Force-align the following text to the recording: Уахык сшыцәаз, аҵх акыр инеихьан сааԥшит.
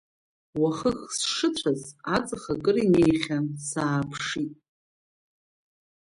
Уахык 0.61 0.99
сшыцәаз, 1.17 1.81
аҵх 2.15 2.43
акыр 2.53 2.77
инеихьан 2.85 3.45
сааԥшит. 3.69 4.53